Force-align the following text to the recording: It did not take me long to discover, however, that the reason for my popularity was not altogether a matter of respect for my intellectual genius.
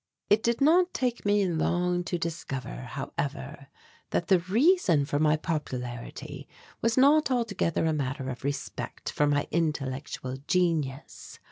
It 0.31 0.41
did 0.41 0.61
not 0.61 0.95
take 0.95 1.27
me 1.27 1.45
long 1.47 2.03
to 2.05 2.17
discover, 2.17 2.73
however, 2.89 3.67
that 4.09 4.29
the 4.29 4.39
reason 4.39 5.05
for 5.05 5.19
my 5.19 5.37
popularity 5.37 6.47
was 6.81 6.97
not 6.97 7.29
altogether 7.29 7.85
a 7.85 7.93
matter 7.93 8.31
of 8.31 8.43
respect 8.43 9.11
for 9.11 9.27
my 9.27 9.47
intellectual 9.51 10.37
genius. 10.47 11.37